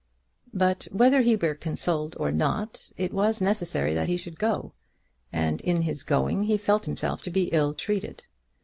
But 0.55 0.87
whether 0.91 1.21
he 1.21 1.35
were 1.35 1.53
consoled 1.53 2.17
or 2.19 2.31
not, 2.31 2.91
it 2.97 3.13
was 3.13 3.39
necessary 3.39 3.93
that 3.93 4.07
he 4.09 4.17
should 4.17 4.39
go, 4.39 4.73
and 5.31 5.61
in 5.61 5.83
his 5.83 6.01
going 6.01 6.45
he 6.45 6.57
felt 6.57 6.85
himself 6.85 7.21
to 7.21 7.29
be 7.29 7.49
ill 7.53 7.75
treated. 7.75 8.23